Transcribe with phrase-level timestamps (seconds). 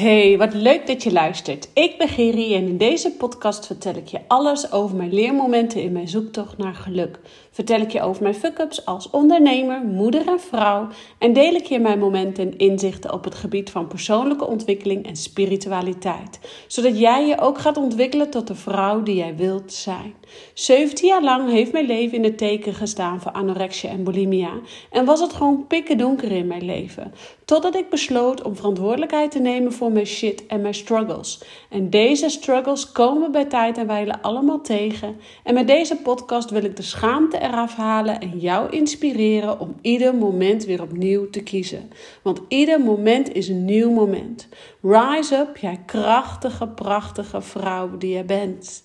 [0.00, 1.68] Hey, wat leuk dat je luistert.
[1.74, 5.92] Ik ben Geri en in deze podcast vertel ik je alles over mijn leermomenten in
[5.92, 7.18] mijn zoektocht naar geluk.
[7.50, 11.78] Vertel ik je over mijn fuck-ups als ondernemer, moeder en vrouw en deel ik je
[11.78, 17.40] mijn momenten en inzichten op het gebied van persoonlijke ontwikkeling en spiritualiteit, zodat jij je
[17.40, 20.14] ook gaat ontwikkelen tot de vrouw die jij wilt zijn.
[20.54, 24.52] 17 jaar lang heeft mijn leven in het teken gestaan voor anorexia en bulimia
[24.90, 27.12] en was het gewoon pikken donker in mijn leven,
[27.50, 31.42] totdat ik besloot om verantwoordelijkheid te nemen voor mijn shit en mijn struggles.
[31.68, 35.16] En deze struggles komen bij tijd en wijle allemaal tegen.
[35.44, 40.14] En met deze podcast wil ik de schaamte eraf halen en jou inspireren om ieder
[40.14, 41.90] moment weer opnieuw te kiezen.
[42.22, 44.48] Want ieder moment is een nieuw moment.
[44.82, 48.82] Rise up, jij krachtige, prachtige vrouw die je bent.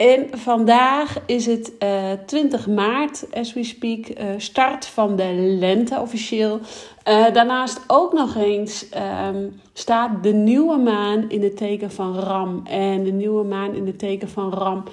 [0.00, 5.32] En vandaag is het uh, eh, 20 maart, as we speak, uh, start van de
[5.58, 6.60] lente officieel.
[7.08, 8.86] Uh, daarnaast ook nog eens
[9.28, 12.62] um, staat de nieuwe maan in het teken van Ram.
[12.66, 14.84] En de nieuwe maan in het teken van Ram,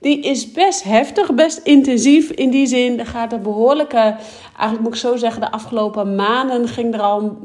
[0.00, 2.30] die is best heftig, best intensief.
[2.30, 4.16] In die zin er gaat er behoorlijke,
[4.56, 7.38] eigenlijk moet ik zo zeggen, de afgelopen maanden ging er al,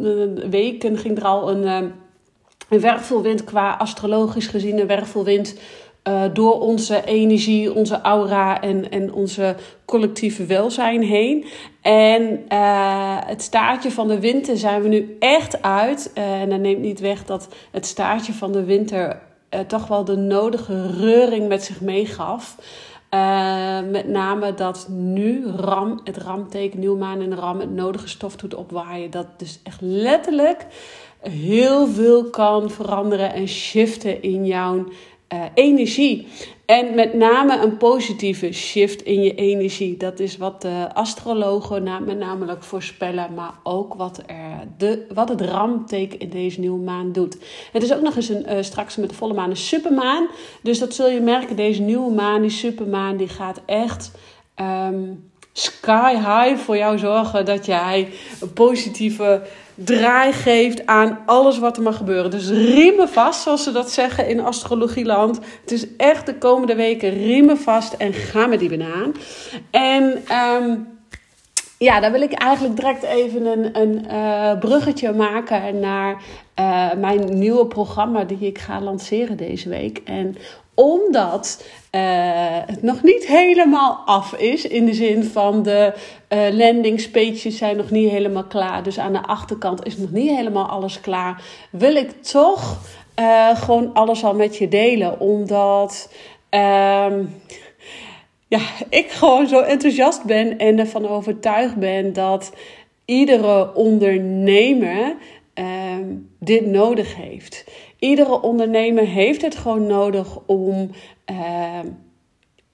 [0.50, 1.94] weken ging er al een,
[2.70, 5.56] een wervelwind qua astrologisch gezien, een wervelwind
[6.08, 9.56] uh, door onze energie, onze aura en, en onze
[9.86, 11.46] collectieve welzijn heen.
[11.82, 16.12] En uh, het staartje van de winter zijn we nu echt uit.
[16.18, 19.26] Uh, en dat neemt niet weg dat het staartje van de winter
[19.68, 22.56] toch wel de nodige reuring met zich meegaf.
[23.90, 29.12] met name dat nu ram, het ramteken nieuwmaan en ram het nodige stof doet opwaaien.
[29.12, 30.66] Dat dus echt letterlijk
[31.22, 34.86] heel veel kan veranderen en shiften in jouw
[35.34, 36.28] uh, energie.
[36.66, 39.98] En met name een positieve shift in je energie.
[39.98, 45.42] Dat is wat de astrologen met namelijk voorspellen, maar ook wat, er de, wat het
[45.42, 47.38] ramteken in deze nieuwe maan doet.
[47.72, 50.28] Het is ook nog eens een, uh, straks met de volle maan een supermaan.
[50.62, 54.12] Dus dat zul je merken, deze nieuwe maan, die supermaan, die gaat echt.
[54.56, 58.08] Um, sky high voor jou zorgen dat jij
[58.42, 59.42] een positieve
[59.78, 62.32] draai geeft aan alles wat er mag gebeuren.
[62.32, 65.40] Dus riemen vast, zoals ze dat zeggen in astrologieland.
[65.62, 69.14] Het is echt de komende weken riemen vast en ga met die banaan.
[69.72, 70.24] En
[70.62, 70.88] um,
[71.78, 76.22] ja, dan wil ik eigenlijk direct even een, een uh, bruggetje maken naar
[76.60, 80.02] uh, mijn nieuwe programma die ik ga lanceren deze week.
[80.06, 80.38] En
[80.74, 81.64] omdat
[82.66, 84.68] het nog niet helemaal af is.
[84.68, 85.94] In de zin van de
[86.30, 88.84] uh, landing pages zijn nog niet helemaal klaar.
[88.84, 91.44] Dus aan de achterkant is nog niet helemaal alles klaar.
[91.72, 92.78] Wil ik toch
[93.20, 95.20] uh, gewoon alles al met je delen.
[95.20, 96.14] Omdat
[96.52, 97.14] uh,
[98.48, 98.60] ja,
[98.90, 102.52] ik gewoon zo enthousiast ben en ervan overtuigd ben dat
[103.06, 105.16] iedere ondernemer
[106.40, 107.66] dit nodig heeft.
[108.00, 110.92] Iedere ondernemer heeft het gewoon nodig om
[111.32, 111.80] uh,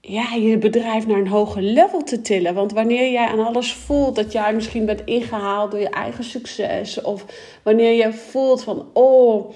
[0.00, 2.54] ja, je bedrijf naar een hoger level te tillen.
[2.54, 7.00] Want wanneer jij aan alles voelt dat jij misschien bent ingehaald door je eigen succes.
[7.00, 7.24] Of
[7.62, 9.52] wanneer je voelt van, oh,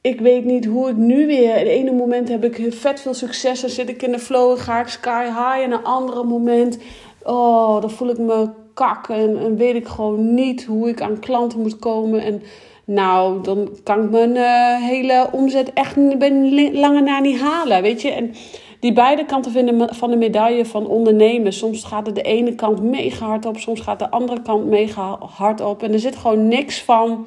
[0.00, 1.56] ik weet niet hoe ik nu weer.
[1.56, 4.80] In ene moment heb ik vet veel succes en zit ik in de flow ga
[4.80, 5.62] ik sky high.
[5.62, 6.78] En een andere moment,
[7.22, 11.60] oh, dan voel ik me kak en, weet ik gewoon niet hoe ik aan klanten
[11.60, 12.22] moet komen.
[12.22, 12.42] En
[12.84, 18.02] nou, dan kan ik mijn uh, hele omzet echt ben lange na niet halen, weet
[18.02, 18.10] je.
[18.10, 18.34] En
[18.80, 21.52] die beide kanten vinden van de medaille van ondernemen.
[21.52, 25.18] Soms gaat het de ene kant mega hard op, soms gaat de andere kant mega
[25.20, 25.82] hard op.
[25.82, 27.26] En er zit gewoon niks van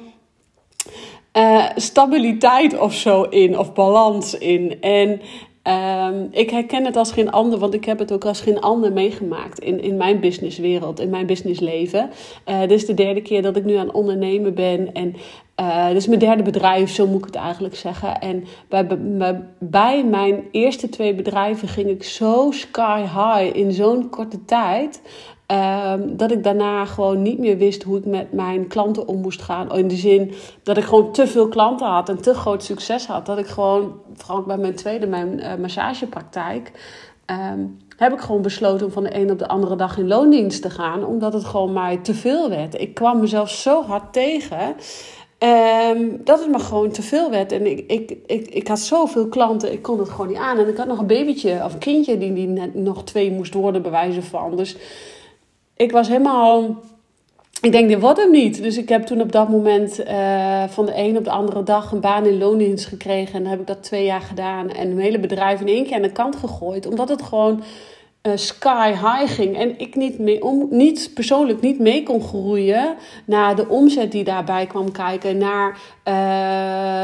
[1.36, 4.80] uh, stabiliteit of zo in, of balans in.
[4.80, 5.20] En
[5.68, 8.92] Um, ik herken het als geen ander, want ik heb het ook als geen ander
[8.92, 12.10] meegemaakt in, in mijn businesswereld, in mijn businessleven.
[12.48, 14.92] Uh, dit is de derde keer dat ik nu aan het ondernemen ben.
[14.92, 15.14] En
[15.60, 18.20] uh, dit is mijn derde bedrijf, zo moet ik het eigenlijk zeggen.
[18.20, 18.86] En bij,
[19.58, 25.00] bij mijn eerste twee bedrijven ging ik zo sky high in zo'n korte tijd.
[25.52, 29.42] Um, dat ik daarna gewoon niet meer wist hoe ik met mijn klanten om moest
[29.42, 29.72] gaan.
[29.72, 30.32] In de zin
[30.62, 33.26] dat ik gewoon te veel klanten had en te groot succes had.
[33.26, 36.72] Dat ik gewoon, vooral bij mijn tweede, mijn uh, massagepraktijk,
[37.26, 40.62] um, heb ik gewoon besloten om van de een op de andere dag in loondienst
[40.62, 41.04] te gaan.
[41.04, 42.80] Omdat het gewoon mij te veel werd.
[42.80, 44.74] Ik kwam mezelf zo hard tegen.
[45.38, 47.52] Um, dat het me gewoon te veel werd.
[47.52, 50.58] En ik, ik, ik, ik had zoveel klanten, ik kon het gewoon niet aan.
[50.58, 53.54] En ik had nog een babytje of een kindje die, die net nog twee moest
[53.54, 54.56] worden, bij van.
[54.56, 54.76] Dus
[55.76, 56.82] ik was helemaal.
[57.60, 58.62] Ik denk, dit wordt hem niet.
[58.62, 61.92] Dus ik heb toen op dat moment uh, van de een op de andere dag
[61.92, 63.34] een baan in loondienst gekregen.
[63.34, 64.70] En heb ik dat twee jaar gedaan.
[64.70, 66.86] En mijn hele bedrijf in één keer aan de kant gegooid.
[66.86, 67.62] Omdat het gewoon
[68.34, 72.94] sky high ging en ik niet, mee om, niet persoonlijk niet mee kon groeien
[73.24, 75.78] naar de omzet die daarbij kwam kijken, naar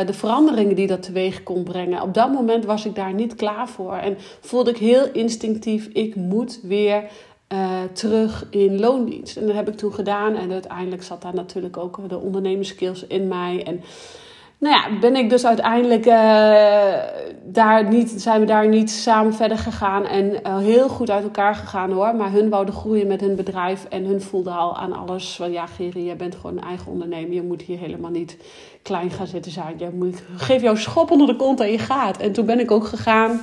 [0.07, 2.03] de veranderingen die dat teweeg kon brengen.
[2.03, 6.15] Op dat moment was ik daar niet klaar voor en voelde ik heel instinctief: ik
[6.15, 7.05] moet weer
[7.53, 9.37] uh, terug in loondienst.
[9.37, 10.35] En dat heb ik toen gedaan.
[10.35, 13.63] En uiteindelijk zat daar natuurlijk ook de ondernemerskills in mij.
[13.67, 13.81] En
[14.59, 16.13] nou ja, ben ik dus uiteindelijk uh,
[17.45, 20.07] daar niet, zijn we daar niet samen verder gegaan.
[20.07, 22.15] En uh, heel goed uit elkaar gegaan hoor.
[22.15, 23.85] Maar hun wouden groeien met hun bedrijf.
[23.85, 25.37] En hun voelden al aan alles.
[25.37, 27.33] Van ja, Geri, jij bent gewoon een eigen ondernemer.
[27.33, 28.37] Je moet hier helemaal niet
[28.83, 29.79] klein gaan zitten zijn.
[29.79, 32.17] Je moet, geef jouw schop onder de kont en je gaat.
[32.17, 33.41] En toen ben ik ook gegaan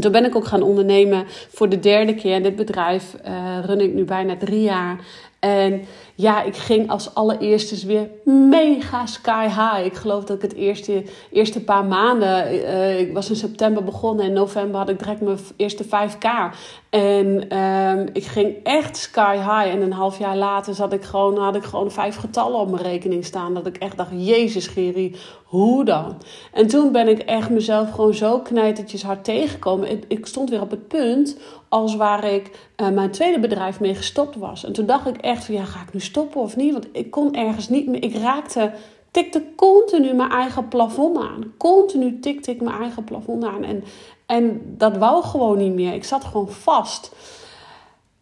[0.00, 2.42] toen ben ik ook gaan ondernemen voor de derde keer.
[2.42, 4.98] Dit bedrijf uh, run ik nu bijna drie jaar.
[5.38, 5.84] En
[6.14, 9.84] ja, ik ging als allereerste weer mega sky high.
[9.84, 11.02] Ik geloof dat ik het eerste,
[11.32, 15.20] eerste paar maanden, uh, ik was in september begonnen en in november had ik direct
[15.20, 16.56] mijn eerste 5k.
[16.90, 19.74] En um, ik ging echt sky high.
[19.74, 22.82] En een half jaar later zat ik gewoon, had ik gewoon vijf getallen op mijn
[22.82, 23.54] rekening staan.
[23.54, 26.16] Dat ik echt dacht, jezus Geri, hoe dan?
[26.52, 30.02] En toen ben ik echt mezelf gewoon zo knijtertjes hard tegengekomen.
[30.08, 31.38] Ik stond weer op het punt
[31.68, 34.64] als waar ik uh, mijn tweede bedrijf mee gestopt was.
[34.64, 36.72] En toen dacht ik echt van, ja, ga ik nu stoppen of niet?
[36.72, 38.72] Want ik kon ergens niet meer, ik raakte
[39.10, 41.52] tikte continu mijn eigen plafond aan.
[41.56, 43.64] Continu tikte ik mijn eigen plafond aan.
[43.64, 43.84] En,
[44.28, 45.94] en dat wou gewoon niet meer.
[45.94, 47.12] Ik zat gewoon vast.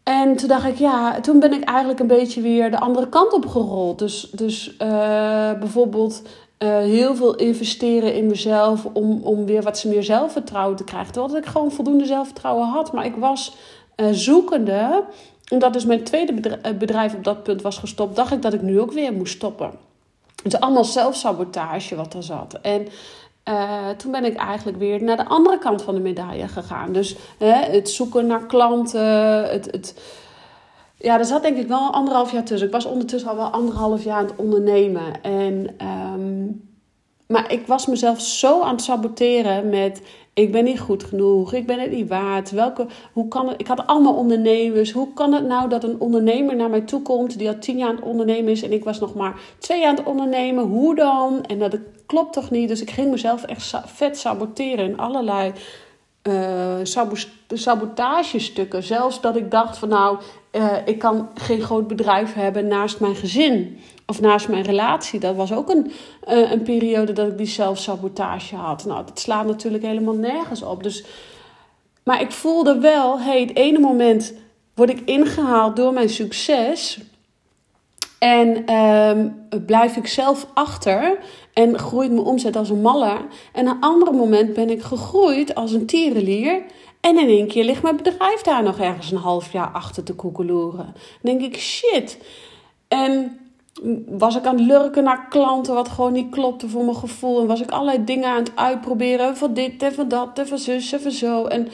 [0.03, 3.32] En toen dacht ik, ja, toen ben ik eigenlijk een beetje weer de andere kant
[3.32, 3.99] op gerold.
[3.99, 4.79] Dus, dus uh,
[5.58, 6.23] bijvoorbeeld
[6.58, 11.12] uh, heel veel investeren in mezelf om, om weer wat meer zelfvertrouwen te krijgen.
[11.12, 12.93] Terwijl ik gewoon voldoende zelfvertrouwen had.
[12.93, 13.56] Maar ik was
[13.97, 15.05] uh, zoekende,
[15.49, 18.81] omdat dus mijn tweede bedrijf op dat punt was gestopt, dacht ik dat ik nu
[18.81, 19.70] ook weer moest stoppen.
[20.43, 22.58] Het is allemaal zelfsabotage wat er zat.
[22.62, 22.88] En
[23.48, 26.93] uh, toen ben ik eigenlijk weer naar de andere kant van de medaille gegaan.
[26.93, 30.00] Dus het zoeken naar klanten, het, het,
[30.98, 32.66] ja, er zat denk ik wel anderhalf jaar tussen.
[32.66, 35.22] Ik was ondertussen al wel anderhalf jaar aan het ondernemen.
[35.22, 35.76] En,
[36.14, 36.70] um,
[37.26, 40.02] maar ik was mezelf zo aan het saboteren met
[40.37, 42.50] ik ben niet goed genoeg, ik ben het niet waard.
[42.50, 44.93] Welke, hoe kan het, ik had allemaal ondernemers.
[44.93, 47.88] Hoe kan het nou dat een ondernemer naar mij toe komt die al tien jaar
[47.88, 50.64] aan het ondernemen is en ik was nog maar twee jaar aan het ondernemen?
[50.64, 51.44] Hoe dan?
[51.44, 52.69] En dat klopt toch niet?
[52.69, 55.53] Dus ik ging mezelf echt vet saboteren in allerlei
[56.23, 56.79] uh,
[57.53, 58.82] sabotagestukken.
[58.82, 60.19] Zelfs dat ik dacht van nou,
[60.53, 65.20] uh, ik kan geen groot bedrijf hebben naast mijn gezin of naast mijn relatie.
[65.20, 65.93] Dat was ook een,
[66.29, 68.85] uh, een periode dat ik die zelfsabotage had.
[68.85, 70.82] Nou, dat slaat natuurlijk helemaal nergens op.
[70.82, 71.05] Dus,
[72.03, 74.35] maar ik voelde wel, hey, het ene moment
[74.75, 76.99] word ik ingehaald door mijn succes.
[78.18, 81.18] En um, blijf ik zelf achter
[81.52, 83.16] en groeit mijn omzet als een malle.
[83.52, 86.62] En een ander moment ben ik gegroeid als een tierenlier.
[87.00, 90.14] En in één keer ligt mijn bedrijf daar nog ergens een half jaar achter te
[90.14, 90.94] koekeloeren.
[91.22, 92.18] Dan denk ik, shit.
[92.88, 93.38] En
[94.06, 97.40] was ik aan het lurken naar klanten wat gewoon niet klopte voor mijn gevoel.
[97.40, 99.36] En was ik allerlei dingen aan het uitproberen.
[99.36, 101.44] Van dit en van dat en van zus en van zo.
[101.44, 101.69] En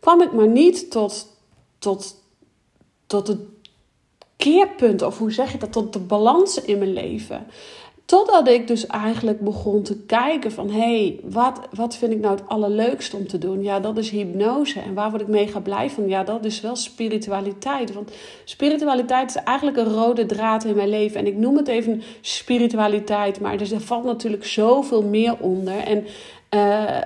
[0.00, 1.26] kwam ik maar niet tot,
[1.78, 2.16] tot,
[3.06, 3.40] tot het
[4.44, 5.02] keerpunt.
[5.02, 5.72] Of hoe zeg je dat?
[5.72, 7.46] Tot de balans in mijn leven.
[8.04, 10.70] Totdat ik dus eigenlijk begon te kijken van...
[10.70, 13.62] hé, hey, wat, wat vind ik nou het allerleukste om te doen?
[13.62, 14.80] Ja, dat is hypnose.
[14.80, 16.08] En waar word ik mega blij van?
[16.08, 17.92] Ja, dat is wel spiritualiteit.
[17.92, 18.10] Want
[18.44, 21.20] spiritualiteit is eigenlijk een rode draad in mijn leven.
[21.20, 23.40] En ik noem het even spiritualiteit.
[23.40, 25.78] Maar er valt natuurlijk zoveel meer onder.
[25.78, 26.06] En
[26.54, 27.00] uh,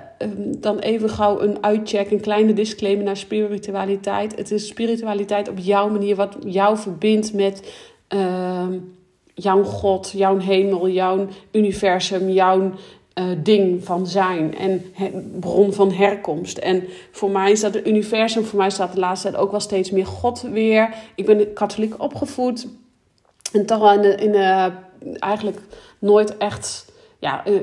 [0.57, 4.35] dan even gauw een uitcheck, een kleine disclaimer naar spiritualiteit.
[4.35, 7.73] Het is spiritualiteit op jouw manier, wat jou verbindt met...
[8.13, 8.67] Uh,
[9.41, 14.83] jouw God, jouw hemel, jouw universum, jouw uh, ding van zijn en
[15.39, 16.57] bron van herkomst.
[16.57, 19.59] En voor mij is dat het universum, voor mij staat de laatste tijd ook wel
[19.59, 20.93] steeds meer God weer.
[21.15, 22.67] Ik ben katholiek opgevoed
[23.51, 24.71] en toch wel in de, in de
[25.19, 25.61] eigenlijk
[25.99, 26.88] nooit echt
[27.19, 27.61] ja, uh,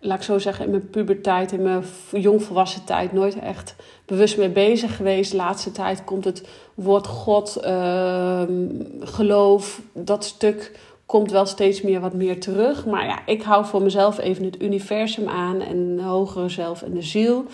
[0.00, 1.82] laat ik zo zeggen, in mijn puberteit, in mijn
[2.12, 5.30] jongvolwassen tijd, nooit echt bewust mee bezig geweest.
[5.30, 8.42] De laatste tijd komt het woord God, uh,
[9.00, 12.86] geloof, dat stuk komt wel steeds meer wat meer terug.
[12.86, 16.94] Maar ja, ik hou voor mezelf even het universum aan en de hogere zelf en
[16.94, 17.44] de ziel.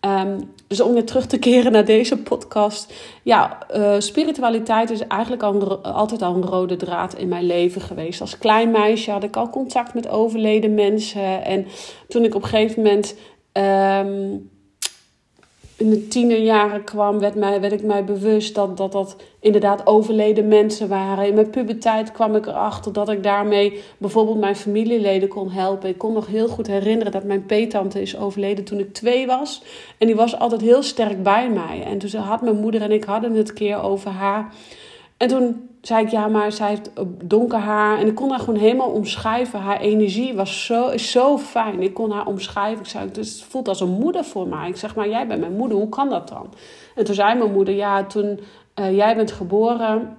[0.00, 2.92] Um, dus om weer terug te keren naar deze podcast.
[3.22, 8.20] Ja, uh, spiritualiteit is eigenlijk al altijd al een rode draad in mijn leven geweest.
[8.20, 11.44] Als klein meisje had ik al contact met overleden mensen.
[11.44, 11.66] En
[12.08, 13.14] toen ik op een gegeven moment
[13.52, 14.50] um,
[15.78, 20.48] in de tienerjaren kwam, werd, mij, werd ik mij bewust dat, dat dat inderdaad overleden
[20.48, 21.26] mensen waren.
[21.26, 25.88] In mijn puberteit kwam ik erachter dat ik daarmee bijvoorbeeld mijn familieleden kon helpen.
[25.88, 29.62] Ik kon nog heel goed herinneren dat mijn peetante is overleden toen ik twee was.
[29.98, 31.82] En die was altijd heel sterk bij mij.
[31.84, 34.52] En toen had mijn moeder en ik hadden het keer over haar.
[35.16, 36.90] En toen zei ik, ja, maar zij heeft
[37.24, 37.98] donker haar.
[37.98, 39.60] En ik kon haar gewoon helemaal omschrijven.
[39.60, 41.82] Haar energie was zo, is zo fijn.
[41.82, 42.78] Ik kon haar omschrijven.
[42.78, 44.68] Ik zei, dus het voelt als een moeder voor mij.
[44.68, 46.54] Ik zeg, maar jij bent mijn moeder, hoe kan dat dan?
[46.94, 48.40] En toen zei mijn moeder, ja, toen
[48.80, 50.16] uh, jij bent geboren...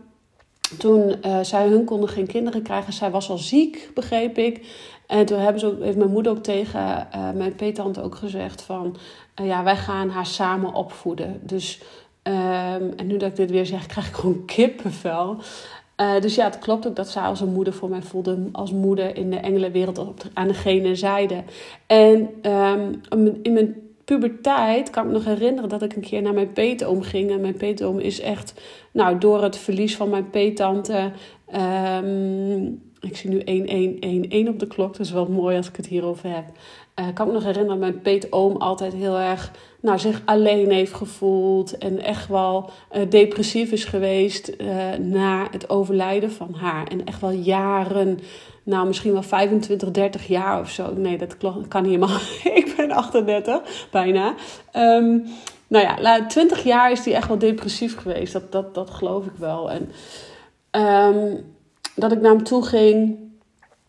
[0.78, 2.94] Toen uh, zij hun konden geen kinderen krijgen.
[2.94, 4.66] Zij was al ziek, begreep ik.
[5.08, 8.62] En toen hebben ze ook, heeft mijn moeder ook tegen uh, mijn peetante ook gezegd
[8.62, 8.96] van...
[9.36, 11.40] ja, wij gaan haar samen opvoeden.
[11.44, 11.82] Dus
[12.30, 15.38] Um, en nu dat ik dit weer zeg, krijg ik gewoon kippenvel.
[16.02, 18.50] Uh, dus ja, het klopt ook dat zij als een moeder voor mij voelde.
[18.52, 21.44] Als moeder in de engelenwereld aan de gene zijde.
[21.86, 22.30] En
[23.12, 26.54] um, in mijn puberteit kan ik me nog herinneren dat ik een keer naar mijn
[26.54, 27.32] peetoom ging.
[27.32, 31.12] En mijn peetoom is echt, nou, door het verlies van mijn peetante...
[32.04, 35.88] Um, ik zie nu 1111 op de klok, dat is wel mooi als ik het
[35.88, 36.46] hierover heb.
[37.00, 40.72] Uh, kan ik me nog herinneren dat mijn peetoom altijd heel erg nou, zich alleen
[40.72, 41.78] heeft gevoeld.
[41.78, 46.88] En echt wel uh, depressief is geweest uh, na het overlijden van haar.
[46.88, 48.20] En echt wel jaren,
[48.64, 50.94] nou misschien wel 25, 30 jaar of zo.
[50.94, 52.18] Nee, dat kan helemaal.
[52.44, 54.34] ik ben 38, bijna.
[54.74, 55.26] Um,
[55.68, 58.34] nou ja, 20 jaar is die echt wel depressief geweest.
[58.34, 59.72] Dat, dat, dat geloof ik wel.
[59.72, 59.92] En
[61.16, 61.46] um,
[61.96, 63.29] dat ik naar hem toe ging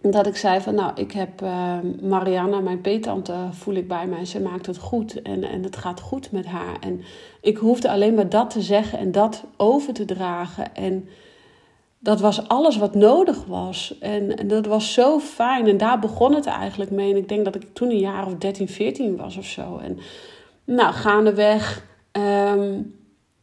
[0.01, 4.25] dat ik zei van nou, ik heb uh, Marianne, mijn peetante, voel ik bij mij.
[4.25, 6.77] Ze maakt het goed en, en het gaat goed met haar.
[6.81, 7.01] En
[7.41, 10.75] ik hoefde alleen maar dat te zeggen en dat over te dragen.
[10.75, 11.09] En
[11.99, 13.99] dat was alles wat nodig was.
[14.01, 15.67] En, en dat was zo fijn.
[15.67, 17.11] En daar begon het eigenlijk mee.
[17.11, 19.79] En ik denk dat ik toen een jaar of 13, 14 was of zo.
[19.79, 19.99] En
[20.65, 21.89] nou, gaandeweg...
[22.13, 22.99] Um,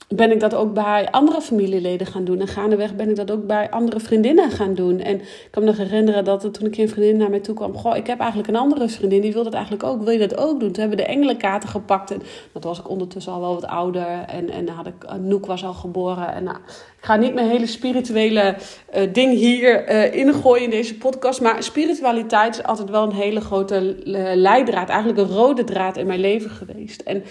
[0.07, 2.39] ben ik dat ook bij andere familieleden gaan doen.
[2.39, 4.99] En gaandeweg ben ik dat ook bij andere vriendinnen gaan doen.
[4.99, 7.55] En ik kan me nog herinneren dat toen een keer een vriendin naar mij toe
[7.55, 7.77] kwam.
[7.77, 10.03] Goh, ik heb eigenlijk een andere vriendin, die wil dat eigenlijk ook.
[10.03, 10.71] Wil je dat ook doen?
[10.71, 12.11] Toen hebben we de engelenkaarten gepakt.
[12.11, 12.21] En
[12.51, 14.07] dat was ik ondertussen al wel wat ouder.
[14.27, 16.33] En, en had ik, Noek was al geboren.
[16.33, 16.57] En nou,
[16.97, 18.55] ik ga niet mijn hele spirituele
[18.95, 21.41] uh, ding hier uh, ingooien in deze podcast.
[21.41, 23.95] Maar spiritualiteit is altijd wel een hele grote
[24.35, 24.89] leidraad.
[24.89, 27.01] Eigenlijk een rode draad in mijn leven geweest.
[27.01, 27.23] En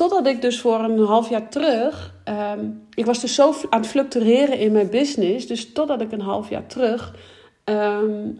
[0.00, 2.14] Totdat ik dus voor een half jaar terug.
[2.24, 5.46] Um, ik was dus zo aan het fluctueren in mijn business.
[5.46, 7.14] Dus totdat ik een half jaar terug.
[7.64, 8.38] Um,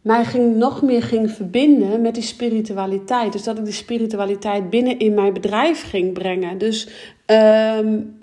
[0.00, 3.32] mij ging nog meer ging verbinden met die spiritualiteit.
[3.32, 6.58] Dus dat ik die spiritualiteit binnen in mijn bedrijf ging brengen.
[6.58, 6.88] Dus
[7.30, 8.16] um,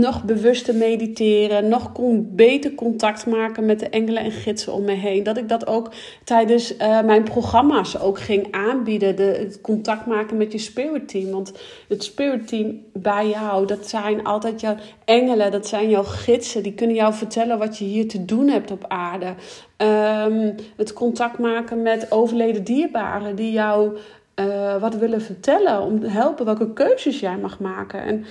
[0.00, 4.92] nog bewuster mediteren, nog kon, beter contact maken met de engelen en gidsen om me
[4.92, 5.22] heen.
[5.22, 5.90] Dat ik dat ook
[6.24, 9.16] tijdens uh, mijn programma's ook ging aanbieden.
[9.16, 11.30] De, het contact maken met je spirit team.
[11.30, 11.52] Want
[11.88, 16.62] het spirit team bij jou, dat zijn altijd jouw engelen, dat zijn jouw gidsen.
[16.62, 19.34] Die kunnen jou vertellen wat je hier te doen hebt op aarde.
[19.76, 23.96] Um, het contact maken met overleden dierbaren die jou
[24.36, 25.80] uh, wat willen vertellen.
[25.80, 28.02] Om te helpen welke keuzes jij mag maken.
[28.02, 28.24] En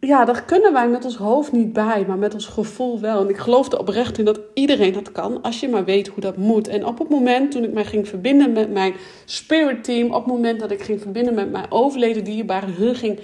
[0.00, 3.20] ja, daar kunnen wij met ons hoofd niet bij, maar met ons gevoel wel.
[3.20, 6.20] En ik geloof er oprecht in dat iedereen dat kan, als je maar weet hoe
[6.20, 6.68] dat moet.
[6.68, 8.94] En op het moment toen ik mij ging verbinden met mijn
[9.24, 13.20] spirit team, op het moment dat ik ging verbinden met mijn overleden dierbaren, hun ging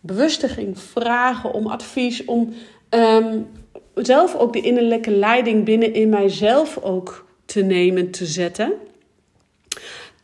[0.00, 2.52] bewuster ging vragen om advies, om
[2.90, 3.46] um,
[3.94, 8.72] zelf ook de innerlijke leiding binnen in mijzelf ook te nemen, te zetten.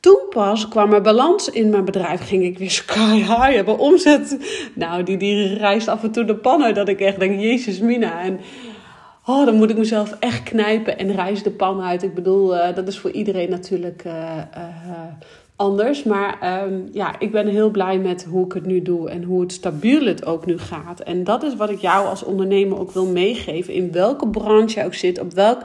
[0.01, 2.29] Toen pas kwam er balans in mijn bedrijf.
[2.29, 3.79] Ging ik weer sky high hebben.
[3.79, 4.39] Omzet.
[4.75, 6.75] Nou, die, die reist af en toe de pannen.
[6.75, 8.23] Dat ik echt denk, Jezus Mina.
[8.23, 8.41] En
[9.27, 12.03] oh, dan moet ik mezelf echt knijpen en reis de pan uit.
[12.03, 14.13] Ik bedoel, uh, dat is voor iedereen natuurlijk uh,
[14.57, 15.03] uh,
[15.57, 16.03] anders.
[16.03, 19.11] Maar um, ja, ik ben heel blij met hoe ik het nu doe.
[19.11, 21.01] En hoe het stabiel het ook nu gaat.
[21.01, 23.75] En dat is wat ik jou als ondernemer ook wil meegeven.
[23.75, 25.21] In welke branche je ook zit.
[25.21, 25.63] Op welk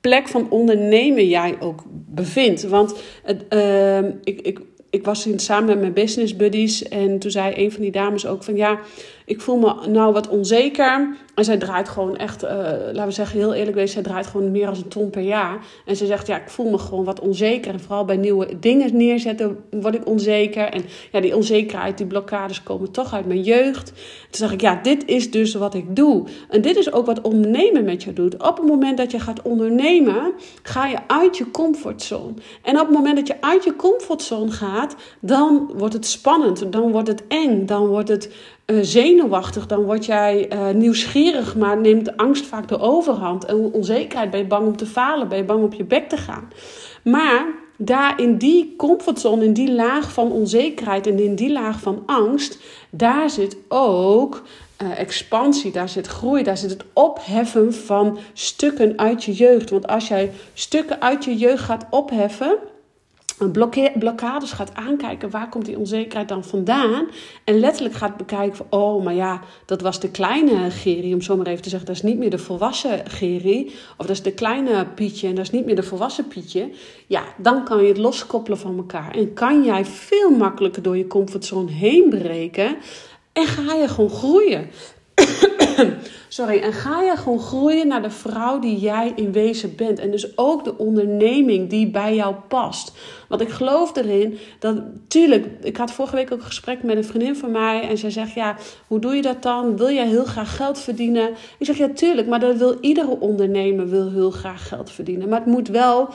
[0.00, 1.82] plek van ondernemen jij ook
[2.14, 2.62] bevindt.
[2.62, 2.94] Want
[3.52, 7.72] uh, ik, ik, ik was in, samen met mijn business buddies en toen zei een
[7.72, 8.78] van die dames ook van ja,
[9.24, 11.16] ik voel me nou wat onzeker.
[11.40, 14.50] En zij draait gewoon echt, uh, laten we zeggen heel eerlijk wezen, zij draait gewoon
[14.50, 15.64] meer dan een ton per jaar.
[15.84, 17.72] En ze zegt ja, ik voel me gewoon wat onzeker.
[17.72, 20.64] En vooral bij nieuwe dingen neerzetten word ik onzeker.
[20.64, 20.82] En
[21.12, 23.86] ja, die onzekerheid, die blokkades komen toch uit mijn jeugd.
[23.86, 23.94] Toen
[24.30, 26.26] zeg ik ja, dit is dus wat ik doe.
[26.48, 28.34] En dit is ook wat ondernemen met je doet.
[28.34, 30.32] Op het moment dat je gaat ondernemen,
[30.62, 32.32] ga je uit je comfortzone.
[32.62, 36.72] En op het moment dat je uit je comfortzone gaat, dan wordt het spannend.
[36.72, 37.66] Dan wordt het eng.
[37.66, 38.30] Dan wordt het
[38.80, 43.44] zenuwachtig, dan word jij uh, nieuwsgierig, maar neemt angst vaak de overhand.
[43.44, 46.16] En onzekerheid, ben je bang om te falen, ben je bang op je bek te
[46.16, 46.48] gaan.
[47.02, 47.46] Maar
[47.76, 52.58] daar in die comfortzone, in die laag van onzekerheid en in die laag van angst,
[52.90, 54.42] daar zit ook
[54.82, 59.70] uh, expansie, daar zit groei, daar zit het opheffen van stukken uit je jeugd.
[59.70, 62.58] Want als jij stukken uit je jeugd gaat opheffen,
[63.98, 67.08] blokkades gaat aankijken, waar komt die onzekerheid dan vandaan?
[67.44, 71.46] En letterlijk gaat bekijken oh, maar ja, dat was de kleine Geri, om zo maar
[71.46, 73.66] even te zeggen, dat is niet meer de volwassen Geri,
[73.96, 76.70] of dat is de kleine Pietje en dat is niet meer de volwassen Pietje.
[77.06, 81.06] Ja, dan kan je het loskoppelen van elkaar en kan jij veel makkelijker door je
[81.06, 82.76] comfortzone heen breken
[83.32, 84.70] en ga je gewoon groeien.
[86.28, 89.98] Sorry, en ga je gewoon groeien naar de vrouw die jij in wezen bent.
[89.98, 92.92] En dus ook de onderneming die bij jou past.
[93.28, 94.76] Want ik geloof erin dat,
[95.08, 97.88] tuurlijk, ik had vorige week ook een gesprek met een vriendin van mij.
[97.88, 98.56] En zij zegt, ja,
[98.86, 99.76] hoe doe je dat dan?
[99.76, 101.30] Wil jij heel graag geld verdienen?
[101.58, 105.28] Ik zeg, ja, tuurlijk, maar dat wil iedere ondernemer wil heel graag geld verdienen.
[105.28, 106.08] Maar het moet wel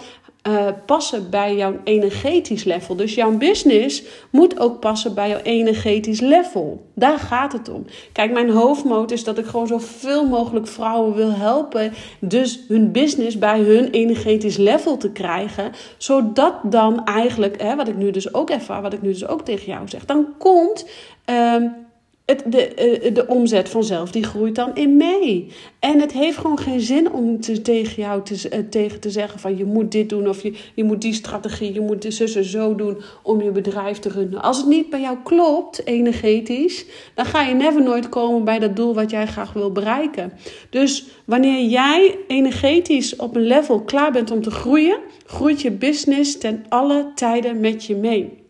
[0.47, 2.95] uh, passen bij jouw energetisch level.
[2.95, 6.85] Dus jouw business moet ook passen bij jouw energetisch level.
[6.93, 7.85] Daar gaat het om.
[8.11, 11.93] Kijk, mijn hoofdmoot is dat ik gewoon zoveel mogelijk vrouwen wil helpen.
[12.19, 15.71] Dus hun business bij hun energetisch level te krijgen.
[15.97, 19.45] Zodat dan eigenlijk, hè, wat ik nu dus ook ervaar, wat ik nu dus ook
[19.45, 20.85] tegen jou zeg, dan komt.
[21.25, 21.84] Um,
[22.25, 25.47] het, de, eh, de omzet vanzelf, die groeit dan in mee.
[25.79, 29.39] En het heeft gewoon geen zin om te, tegen jou te, uh, tegen te zeggen
[29.39, 32.75] van je moet dit doen of je, je moet die strategie, je moet zussen zo
[32.75, 34.41] doen om je bedrijf te runnen.
[34.41, 38.75] Als het niet bij jou klopt, energetisch, dan ga je never nooit komen bij dat
[38.75, 40.33] doel wat jij graag wil bereiken.
[40.69, 46.37] Dus wanneer jij energetisch op een level klaar bent om te groeien, groeit je business
[46.37, 48.43] ten alle tijden met je mee.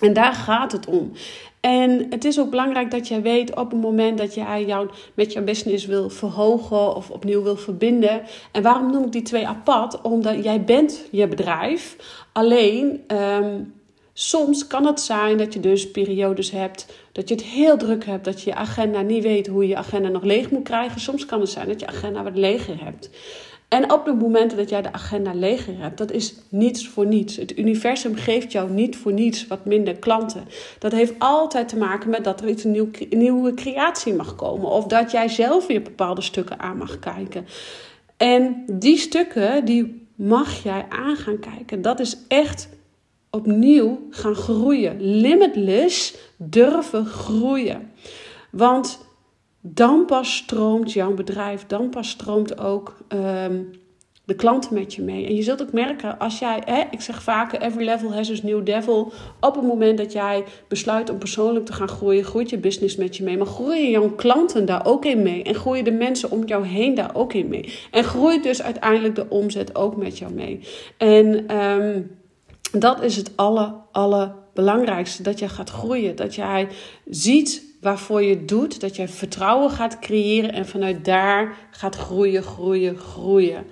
[0.00, 1.12] En daar gaat het om.
[1.60, 5.32] En het is ook belangrijk dat jij weet op het moment dat jij jou met
[5.32, 8.22] jouw business wil verhogen of opnieuw wil verbinden.
[8.52, 10.00] En waarom noem ik die twee apart?
[10.00, 11.96] Omdat jij bent je bedrijf.
[12.32, 13.74] Alleen um,
[14.12, 18.24] soms kan het zijn dat je dus periodes hebt dat je het heel druk hebt,
[18.24, 21.00] dat je je agenda niet weet hoe je je agenda nog leeg moet krijgen.
[21.00, 23.10] Soms kan het zijn dat je agenda wat leger hebt.
[23.70, 27.36] En op de momenten dat jij de agenda leger hebt, dat is niets voor niets.
[27.36, 30.44] Het universum geeft jou niet voor niets wat minder klanten.
[30.78, 34.70] Dat heeft altijd te maken met dat er iets nieuw, nieuwe creatie mag komen.
[34.70, 37.46] Of dat jij zelf weer bepaalde stukken aan mag kijken.
[38.16, 41.82] En die stukken, die mag jij aan gaan kijken.
[41.82, 42.68] Dat is echt
[43.30, 45.20] opnieuw gaan groeien.
[45.20, 47.90] Limitless durven groeien.
[48.50, 49.09] Want
[49.60, 53.70] dan pas stroomt jouw bedrijf, dan pas stroomt ook um,
[54.24, 55.26] de klanten met je mee.
[55.26, 58.42] En je zult ook merken, als jij, hè, ik zeg vaker, every level has its
[58.42, 59.12] new devil.
[59.40, 63.16] Op het moment dat jij besluit om persoonlijk te gaan groeien, groeit je business met
[63.16, 63.36] je mee.
[63.36, 65.42] Maar groeien jouw klanten daar ook in mee?
[65.42, 67.78] En groeien de mensen om jou heen daar ook in mee?
[67.90, 70.60] En groeit dus uiteindelijk de omzet ook met jou mee?
[70.96, 72.18] En um,
[72.72, 75.22] dat is het alle, alle belangrijkste.
[75.22, 76.16] Dat jij gaat groeien.
[76.16, 76.68] Dat jij
[77.10, 78.80] ziet waarvoor je doet.
[78.80, 83.64] Dat jij vertrouwen gaat creëren en vanuit daar gaat groeien, groeien, groeien.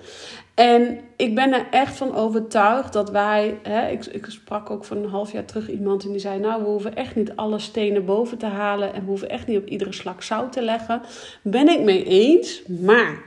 [0.53, 3.59] En ik ben er echt van overtuigd dat wij.
[3.63, 6.63] Hè, ik, ik sprak ook van een half jaar terug iemand en die zei: Nou,
[6.63, 8.93] we hoeven echt niet alle stenen boven te halen.
[8.93, 11.01] En we hoeven echt niet op iedere slak zout te leggen.
[11.41, 12.61] Ben ik mee eens.
[12.67, 13.23] Maar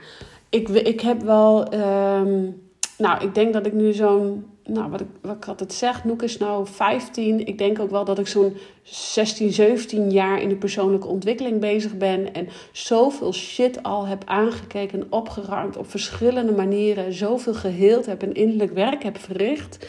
[0.49, 1.73] ik, ik heb wel.
[1.73, 2.61] Um,
[2.97, 6.23] nou, ik denk dat ik nu zo'n nou, wat ik, wat ik altijd zeg, Noek
[6.23, 7.47] is nou 15.
[7.47, 11.97] Ik denk ook wel dat ik zo'n 16, 17 jaar in de persoonlijke ontwikkeling bezig
[11.97, 12.33] ben.
[12.33, 17.13] En zoveel shit al heb aangekeken en opgeruimd op verschillende manieren.
[17.13, 19.87] Zoveel geheeld heb en innerlijk werk heb verricht.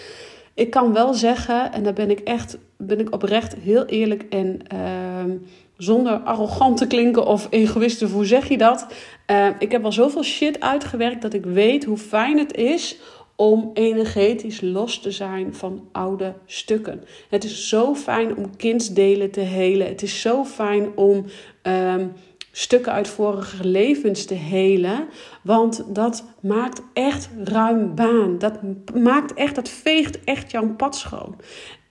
[0.55, 4.61] Ik kan wel zeggen, en daar ben ik echt, ben ik oprecht heel eerlijk en
[4.75, 5.35] uh,
[5.77, 8.87] zonder arrogant te klinken of egoïstisch, hoe zeg je dat?
[9.31, 12.97] Uh, ik heb al zoveel shit uitgewerkt dat ik weet hoe fijn het is
[13.37, 17.05] om energetisch los te zijn van oude stukken.
[17.29, 19.87] Het is zo fijn om kindsdelen te helen.
[19.87, 21.25] Het is zo fijn om
[21.63, 22.13] um,
[22.53, 25.09] stukken uit vorige levens te helen.
[25.43, 28.39] Want dat maakt echt ruim baan.
[28.39, 28.59] Dat
[28.95, 31.37] maakt echt, dat veegt echt jouw pad schoon.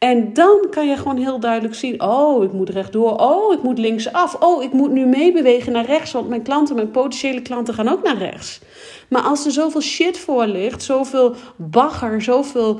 [0.03, 3.15] En dan kan je gewoon heel duidelijk zien: oh, ik moet rechtdoor.
[3.15, 4.35] Oh, ik moet linksaf.
[4.39, 8.03] Oh, ik moet nu meebewegen naar rechts, want mijn klanten, mijn potentiële klanten gaan ook
[8.03, 8.61] naar rechts.
[9.13, 12.79] Maar als er zoveel shit voor ligt, zoveel bagger, zoveel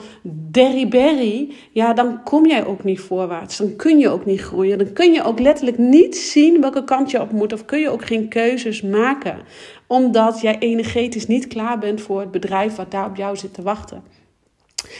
[0.52, 3.58] derryberry, ja, dan kom jij ook niet voorwaarts.
[3.58, 4.78] Dan kun je ook niet groeien.
[4.78, 7.54] Dan kun je ook letterlijk niet zien welke kant je op moet.
[7.54, 9.40] Of kun je ook geen keuzes maken.
[9.88, 13.62] Omdat jij energetisch niet klaar bent voor het bedrijf wat daar op jou zit te
[13.62, 14.04] wachten.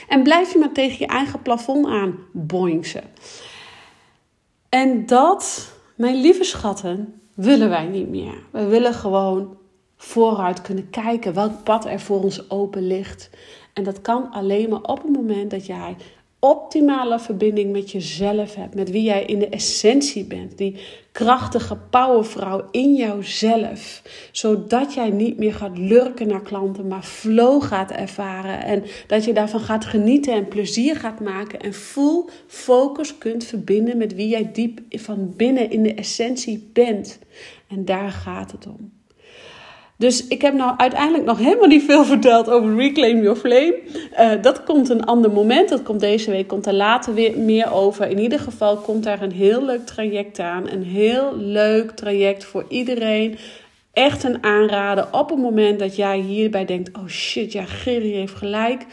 [0.08, 3.04] En blijf je maar tegen je eigen plafond aan boinksen.
[4.68, 8.34] En dat, mijn lieve schatten, willen wij niet meer.
[8.50, 9.62] We willen gewoon
[10.04, 13.30] vooruit kunnen kijken welk pad er voor ons open ligt.
[13.72, 15.96] En dat kan alleen maar op het moment dat jij
[16.38, 20.76] optimale verbinding met jezelf hebt, met wie jij in de essentie bent, die
[21.12, 27.90] krachtige powervrouw in jouzelf, zodat jij niet meer gaat lurken naar klanten, maar flow gaat
[27.90, 33.44] ervaren en dat je daarvan gaat genieten en plezier gaat maken en full focus kunt
[33.44, 37.18] verbinden met wie jij diep van binnen in de essentie bent.
[37.68, 38.92] En daar gaat het om.
[39.96, 43.78] Dus ik heb nou uiteindelijk nog helemaal niet veel verteld over Reclaim Your Flame.
[44.18, 45.68] Uh, dat komt een ander moment.
[45.68, 48.08] Dat komt deze week, komt er later weer meer over.
[48.08, 50.68] In ieder geval komt daar een heel leuk traject aan.
[50.68, 53.38] Een heel leuk traject voor iedereen.
[53.92, 58.34] Echt een aanrader op het moment dat jij hierbij denkt: oh shit, ja, Gerry heeft
[58.34, 58.86] gelijk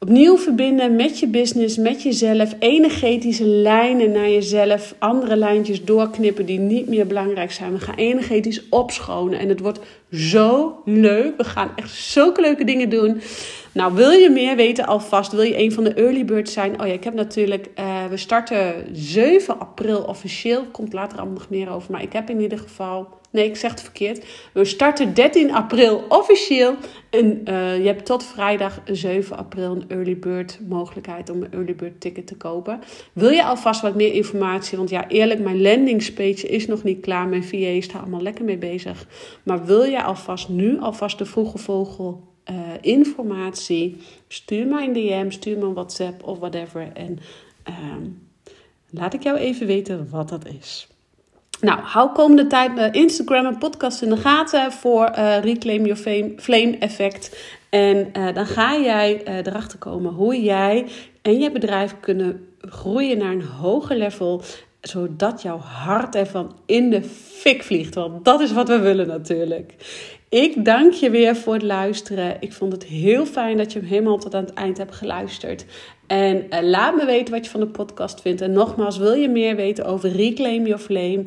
[0.00, 6.58] Opnieuw verbinden met je business, met jezelf, energetische lijnen naar jezelf, andere lijntjes doorknippen die
[6.58, 7.72] niet meer belangrijk zijn.
[7.72, 11.36] We gaan energetisch opschonen en het wordt zo leuk.
[11.36, 13.20] We gaan echt zulke leuke dingen doen.
[13.72, 15.32] Nou, wil je meer weten alvast?
[15.32, 16.80] Wil je een van de early birds zijn?
[16.80, 20.64] Oh ja, ik heb natuurlijk, uh, we starten 7 april officieel.
[20.72, 21.92] Komt later allemaal nog meer over.
[21.92, 24.24] Maar ik heb in ieder geval Nee, ik zeg het verkeerd.
[24.52, 26.74] We starten 13 april officieel.
[27.10, 31.74] En uh, je hebt tot vrijdag 7 april een early bird mogelijkheid om een early
[31.74, 32.80] bird ticket te kopen.
[33.12, 34.78] Wil je alvast wat meer informatie?
[34.78, 37.26] Want ja, eerlijk, mijn landingspage is nog niet klaar.
[37.26, 39.06] Mijn VA is daar allemaal lekker mee bezig.
[39.42, 43.96] Maar wil je alvast nu alvast de vroege vogel uh, informatie?
[44.28, 46.90] Stuur mij een DM, stuur me een WhatsApp of whatever.
[46.92, 47.18] En
[47.68, 47.74] uh,
[48.90, 50.88] laat ik jou even weten wat dat is.
[51.60, 56.76] Nou, hou komende tijd Instagram en podcast in de gaten voor uh, Reclaim Your Flame,
[56.78, 57.56] Effect.
[57.68, 60.86] En uh, dan ga jij erachter komen hoe jij
[61.22, 64.42] en je bedrijf kunnen groeien naar een hoger level
[64.80, 67.94] zodat jouw hart ervan in de fik vliegt.
[67.94, 69.74] Want dat is wat we willen natuurlijk.
[70.30, 72.36] Ik dank je weer voor het luisteren.
[72.40, 75.64] Ik vond het heel fijn dat je hem helemaal tot aan het eind hebt geluisterd.
[76.06, 78.40] En uh, laat me weten wat je van de podcast vindt.
[78.40, 81.24] En nogmaals, wil je meer weten over Reclaim Your Flame?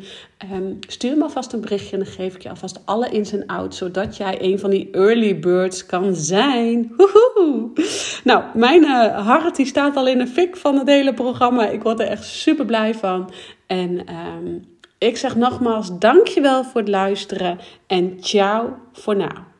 [0.53, 3.45] Um, stuur me alvast een berichtje en dan geef ik je alvast alle ins en
[3.45, 3.77] outs.
[3.77, 6.93] Zodat jij een van die early birds kan zijn.
[6.97, 7.69] Woehoe!
[8.23, 11.69] Nou, mijn uh, hart die staat al in de fik van het hele programma.
[11.69, 13.31] Ik word er echt super blij van.
[13.67, 13.99] En
[14.37, 14.70] um,
[15.07, 17.59] ik zeg nogmaals dankjewel voor het luisteren.
[17.87, 19.50] En ciao voor nu.